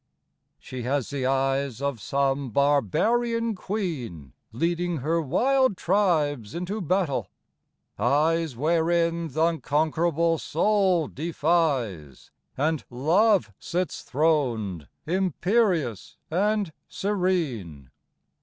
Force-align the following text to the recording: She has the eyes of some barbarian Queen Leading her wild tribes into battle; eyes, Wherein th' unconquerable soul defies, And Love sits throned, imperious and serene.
She 0.57 0.81
has 0.81 1.11
the 1.11 1.27
eyes 1.27 1.79
of 1.79 2.01
some 2.01 2.49
barbarian 2.49 3.53
Queen 3.53 4.33
Leading 4.51 4.97
her 4.97 5.21
wild 5.21 5.77
tribes 5.77 6.55
into 6.55 6.81
battle; 6.81 7.29
eyes, 7.99 8.57
Wherein 8.57 9.29
th' 9.29 9.35
unconquerable 9.37 10.39
soul 10.39 11.07
defies, 11.07 12.31
And 12.57 12.83
Love 12.89 13.53
sits 13.59 14.01
throned, 14.01 14.87
imperious 15.05 16.17
and 16.31 16.73
serene. 16.89 17.91